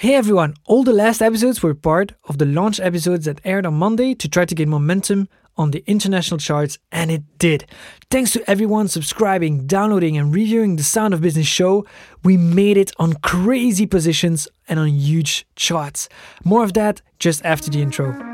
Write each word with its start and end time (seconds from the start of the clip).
Hey 0.00 0.14
everyone, 0.14 0.54
all 0.64 0.82
the 0.82 0.94
last 0.94 1.20
episodes 1.20 1.62
were 1.62 1.74
part 1.74 2.14
of 2.24 2.38
the 2.38 2.46
launch 2.46 2.80
episodes 2.80 3.26
that 3.26 3.42
aired 3.44 3.66
on 3.66 3.74
Monday 3.74 4.14
to 4.14 4.30
try 4.30 4.46
to 4.46 4.54
gain 4.54 4.70
momentum 4.70 5.28
on 5.58 5.72
the 5.72 5.84
international 5.86 6.38
charts, 6.38 6.78
and 6.90 7.10
it 7.10 7.22
did. 7.36 7.66
Thanks 8.10 8.30
to 8.30 8.50
everyone 8.50 8.88
subscribing, 8.88 9.66
downloading, 9.66 10.16
and 10.16 10.34
reviewing 10.34 10.76
the 10.76 10.84
Sound 10.84 11.12
of 11.12 11.20
Business 11.20 11.46
show, 11.46 11.84
we 12.24 12.38
made 12.38 12.78
it 12.78 12.92
on 12.98 13.12
crazy 13.16 13.84
positions 13.84 14.48
and 14.70 14.78
on 14.78 14.88
huge 14.88 15.46
charts. 15.54 16.08
More 16.44 16.64
of 16.64 16.72
that 16.72 17.02
just 17.18 17.44
after 17.44 17.68
the 17.68 17.82
intro. 17.82 18.29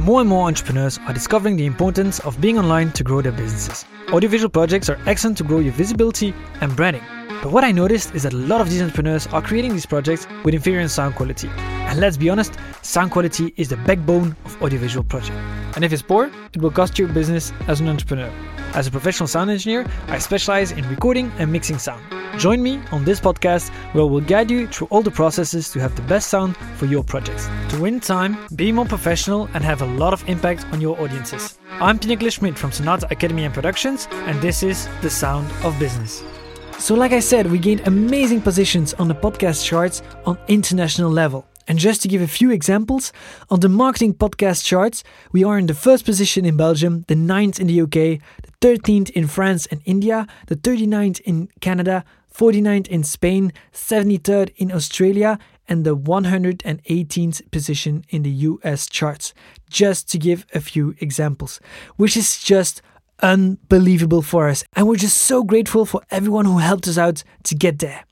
More 0.00 0.22
and 0.22 0.30
more 0.30 0.48
entrepreneurs 0.48 0.98
are 1.06 1.12
discovering 1.12 1.56
the 1.56 1.66
importance 1.66 2.20
of 2.20 2.40
being 2.40 2.58
online 2.58 2.90
to 2.92 3.04
grow 3.04 3.20
their 3.20 3.32
businesses. 3.32 3.84
Audiovisual 4.08 4.48
projects 4.48 4.88
are 4.88 4.98
excellent 5.04 5.36
to 5.36 5.44
grow 5.44 5.58
your 5.58 5.74
visibility 5.74 6.32
and 6.62 6.74
branding. 6.74 7.02
But 7.42 7.52
what 7.52 7.64
I 7.64 7.70
noticed 7.70 8.14
is 8.14 8.22
that 8.22 8.32
a 8.32 8.36
lot 8.36 8.62
of 8.62 8.70
these 8.70 8.80
entrepreneurs 8.80 9.26
are 9.26 9.42
creating 9.42 9.72
these 9.72 9.84
projects 9.84 10.26
with 10.42 10.54
inferior 10.54 10.88
sound 10.88 11.16
quality. 11.16 11.48
And 11.48 12.00
let's 12.00 12.16
be 12.16 12.30
honest, 12.30 12.54
sound 12.80 13.10
quality 13.10 13.52
is 13.58 13.68
the 13.68 13.76
backbone 13.76 14.34
of 14.46 14.62
audiovisual 14.62 15.04
project. 15.04 15.36
And 15.74 15.84
if 15.84 15.92
it's 15.92 16.02
poor, 16.02 16.30
it 16.52 16.60
will 16.60 16.70
cost 16.70 16.98
your 16.98 17.08
business 17.08 17.52
as 17.68 17.80
an 17.80 17.88
entrepreneur. 17.88 18.30
As 18.74 18.86
a 18.86 18.90
professional 18.90 19.26
sound 19.26 19.50
engineer, 19.50 19.86
I 20.08 20.18
specialize 20.18 20.72
in 20.72 20.88
recording 20.88 21.32
and 21.38 21.50
mixing 21.50 21.78
sound. 21.78 22.02
Join 22.38 22.62
me 22.62 22.80
on 22.92 23.04
this 23.04 23.20
podcast 23.20 23.70
where 23.92 24.06
we'll 24.06 24.20
guide 24.20 24.50
you 24.50 24.66
through 24.68 24.86
all 24.90 25.02
the 25.02 25.10
processes 25.10 25.70
to 25.70 25.80
have 25.80 25.96
the 25.96 26.02
best 26.02 26.28
sound 26.28 26.56
for 26.76 26.86
your 26.86 27.02
projects. 27.02 27.48
To 27.70 27.80
win 27.80 28.00
time, 28.00 28.36
be 28.54 28.70
more 28.72 28.86
professional, 28.86 29.48
and 29.54 29.64
have 29.64 29.82
a 29.82 29.86
lot 29.86 30.12
of 30.12 30.26
impact 30.28 30.64
on 30.72 30.80
your 30.80 31.00
audiences. 31.00 31.58
I'm 31.68 31.98
Pierre-Nicolas 31.98 32.34
Schmidt 32.34 32.56
from 32.56 32.72
Sonata 32.72 33.08
Academy 33.10 33.44
and 33.44 33.52
Productions, 33.52 34.06
and 34.12 34.40
this 34.40 34.62
is 34.62 34.88
The 35.02 35.10
Sound 35.10 35.50
of 35.64 35.78
Business. 35.78 36.22
So, 36.78 36.94
like 36.94 37.12
I 37.12 37.20
said, 37.20 37.50
we 37.50 37.58
gained 37.58 37.86
amazing 37.86 38.40
positions 38.40 38.94
on 38.94 39.08
the 39.08 39.14
podcast 39.14 39.66
charts 39.66 40.02
on 40.24 40.38
international 40.48 41.10
level. 41.10 41.46
And 41.68 41.78
just 41.78 42.02
to 42.02 42.08
give 42.08 42.22
a 42.22 42.26
few 42.26 42.50
examples, 42.50 43.12
on 43.48 43.60
the 43.60 43.68
marketing 43.68 44.14
podcast 44.14 44.64
charts, 44.64 45.04
we 45.32 45.44
are 45.44 45.58
in 45.58 45.66
the 45.66 45.74
first 45.74 46.04
position 46.04 46.44
in 46.44 46.56
Belgium, 46.56 47.04
the 47.08 47.14
9th 47.14 47.60
in 47.60 47.66
the 47.66 47.80
UK, 47.82 48.20
the 48.42 48.52
13th 48.60 49.10
in 49.10 49.26
France 49.26 49.66
and 49.66 49.80
India, 49.84 50.26
the 50.46 50.56
39th 50.56 51.20
in 51.20 51.48
Canada, 51.60 52.04
49th 52.34 52.88
in 52.88 53.02
Spain, 53.04 53.52
73rd 53.72 54.52
in 54.56 54.72
Australia, 54.72 55.38
and 55.68 55.84
the 55.84 55.96
118th 55.96 57.50
position 57.50 58.04
in 58.08 58.22
the 58.22 58.30
US 58.30 58.88
charts, 58.88 59.32
just 59.68 60.08
to 60.10 60.18
give 60.18 60.46
a 60.52 60.60
few 60.60 60.94
examples, 61.00 61.60
which 61.96 62.16
is 62.16 62.42
just 62.42 62.82
unbelievable 63.22 64.22
for 64.22 64.48
us. 64.48 64.64
And 64.74 64.88
we're 64.88 64.96
just 64.96 65.18
so 65.18 65.42
grateful 65.42 65.84
for 65.84 66.02
everyone 66.10 66.44
who 66.44 66.58
helped 66.58 66.88
us 66.88 66.98
out 66.98 67.22
to 67.44 67.54
get 67.54 67.78
there. 67.78 68.04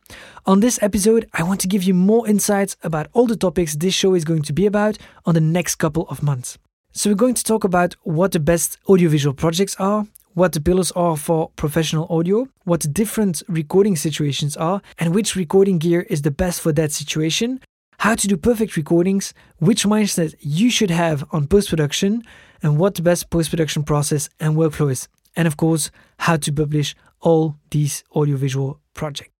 On 0.46 0.60
this 0.60 0.78
episode, 0.82 1.28
I 1.34 1.42
want 1.42 1.60
to 1.60 1.68
give 1.68 1.82
you 1.82 1.94
more 1.94 2.26
insights 2.26 2.76
about 2.82 3.08
all 3.12 3.26
the 3.26 3.36
topics 3.36 3.76
this 3.76 3.94
show 3.94 4.14
is 4.14 4.24
going 4.24 4.42
to 4.42 4.52
be 4.52 4.66
about 4.66 4.96
on 5.26 5.34
the 5.34 5.40
next 5.40 5.76
couple 5.76 6.06
of 6.08 6.22
months. 6.22 6.58
So, 6.92 7.10
we're 7.10 7.16
going 7.16 7.34
to 7.34 7.44
talk 7.44 7.64
about 7.64 7.94
what 8.02 8.32
the 8.32 8.40
best 8.40 8.78
audiovisual 8.88 9.34
projects 9.34 9.76
are, 9.78 10.06
what 10.32 10.52
the 10.52 10.60
pillars 10.60 10.90
are 10.92 11.16
for 11.16 11.50
professional 11.56 12.06
audio, 12.08 12.48
what 12.64 12.80
the 12.80 12.88
different 12.88 13.42
recording 13.48 13.96
situations 13.96 14.56
are, 14.56 14.80
and 14.98 15.14
which 15.14 15.36
recording 15.36 15.78
gear 15.78 16.06
is 16.08 16.22
the 16.22 16.30
best 16.30 16.60
for 16.60 16.72
that 16.72 16.92
situation, 16.92 17.60
how 17.98 18.14
to 18.14 18.28
do 18.28 18.36
perfect 18.36 18.76
recordings, 18.76 19.34
which 19.58 19.84
mindset 19.84 20.34
you 20.40 20.70
should 20.70 20.90
have 20.90 21.24
on 21.30 21.46
post 21.46 21.68
production, 21.68 22.22
and 22.62 22.78
what 22.78 22.94
the 22.94 23.02
best 23.02 23.30
post 23.30 23.50
production 23.50 23.82
process 23.82 24.28
and 24.40 24.56
workflow 24.56 24.90
is, 24.90 25.08
and 25.36 25.46
of 25.46 25.56
course, 25.56 25.90
how 26.20 26.36
to 26.36 26.52
publish 26.52 26.94
all 27.20 27.56
these 27.70 28.04
audiovisual 28.14 28.80
projects. 28.94 29.30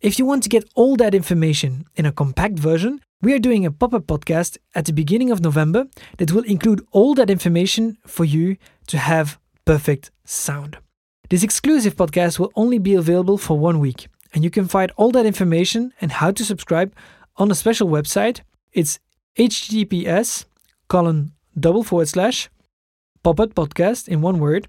If 0.00 0.18
you 0.18 0.26
want 0.26 0.42
to 0.42 0.48
get 0.48 0.68
all 0.74 0.96
that 0.96 1.14
information 1.14 1.86
in 1.94 2.06
a 2.06 2.12
compact 2.12 2.58
version, 2.58 3.00
we 3.22 3.32
are 3.32 3.38
doing 3.38 3.64
a 3.64 3.70
pop 3.70 3.94
up 3.94 4.06
podcast 4.06 4.58
at 4.74 4.84
the 4.84 4.92
beginning 4.92 5.30
of 5.30 5.40
November 5.40 5.86
that 6.18 6.32
will 6.32 6.44
include 6.44 6.86
all 6.92 7.14
that 7.14 7.30
information 7.30 7.96
for 8.06 8.24
you 8.24 8.56
to 8.88 8.98
have 8.98 9.38
perfect 9.64 10.10
sound. 10.24 10.78
This 11.30 11.42
exclusive 11.42 11.96
podcast 11.96 12.38
will 12.38 12.52
only 12.54 12.78
be 12.78 12.94
available 12.94 13.38
for 13.38 13.58
one 13.58 13.80
week, 13.80 14.08
and 14.34 14.44
you 14.44 14.50
can 14.50 14.68
find 14.68 14.92
all 14.96 15.10
that 15.12 15.26
information 15.26 15.92
and 16.00 16.12
how 16.12 16.30
to 16.30 16.44
subscribe 16.44 16.94
on 17.36 17.50
a 17.50 17.54
special 17.54 17.88
website. 17.88 18.40
It's 18.72 18.98
https 19.36 20.44
colon 20.88 21.32
double 21.58 21.82
forward 21.82 22.08
slash 22.08 22.48
up 23.24 23.36
podcast 23.36 24.08
in 24.08 24.20
one 24.20 24.38
word 24.38 24.68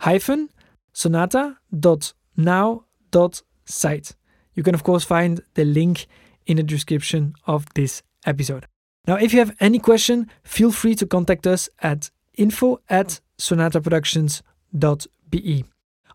hyphen 0.00 0.48
sonata 0.92 1.58
dot 1.78 2.12
now 2.36 2.84
dot 3.10 3.42
site. 3.64 4.14
You 4.54 4.62
can 4.62 4.74
of 4.74 4.82
course 4.82 5.04
find 5.04 5.40
the 5.54 5.64
link 5.64 6.06
in 6.46 6.56
the 6.56 6.62
description 6.62 7.34
of 7.46 7.66
this 7.74 8.02
episode. 8.24 8.66
Now, 9.06 9.16
if 9.16 9.32
you 9.32 9.40
have 9.40 9.56
any 9.60 9.78
question, 9.78 10.30
feel 10.44 10.70
free 10.70 10.94
to 10.96 11.06
contact 11.06 11.46
us 11.46 11.68
at 11.80 12.10
info 12.34 12.80
at 12.88 13.20
sonataproductions.be. 13.38 15.64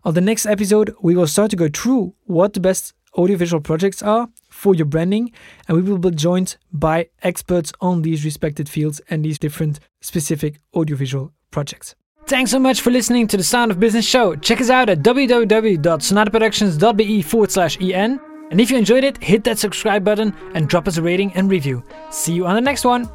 On 0.04 0.14
the 0.14 0.20
next 0.20 0.46
episode, 0.46 0.94
we 1.02 1.14
will 1.14 1.26
start 1.26 1.50
to 1.50 1.56
go 1.56 1.68
through 1.68 2.14
what 2.24 2.54
the 2.54 2.60
best 2.60 2.94
audiovisual 3.18 3.60
projects 3.60 4.02
are 4.02 4.28
for 4.48 4.74
your 4.74 4.86
branding, 4.86 5.30
and 5.66 5.76
we 5.76 5.82
will 5.82 5.98
be 5.98 6.10
joined 6.10 6.56
by 6.72 7.08
experts 7.22 7.70
on 7.80 8.00
these 8.02 8.24
respected 8.24 8.68
fields 8.68 9.00
and 9.10 9.24
these 9.24 9.38
different 9.38 9.80
specific 10.00 10.60
audiovisual 10.74 11.32
projects. 11.50 11.94
Thanks 12.26 12.50
so 12.50 12.58
much 12.58 12.82
for 12.82 12.90
listening 12.90 13.26
to 13.28 13.36
the 13.36 13.42
Sound 13.42 13.70
of 13.70 13.78
Business 13.80 14.06
show. 14.06 14.36
Check 14.36 14.60
us 14.60 14.68
out 14.70 14.88
at 14.88 15.00
www.sonataproductions.be 15.00 17.22
forward 17.22 17.50
slash 17.50 17.80
en. 17.80 18.20
And 18.50 18.60
if 18.60 18.70
you 18.70 18.78
enjoyed 18.78 19.04
it, 19.04 19.22
hit 19.22 19.44
that 19.44 19.58
subscribe 19.58 20.04
button 20.04 20.34
and 20.54 20.68
drop 20.68 20.88
us 20.88 20.98
a 20.98 21.02
rating 21.02 21.32
and 21.34 21.50
review. 21.50 21.82
See 22.10 22.34
you 22.34 22.46
on 22.46 22.54
the 22.54 22.60
next 22.60 22.84
one. 22.84 23.08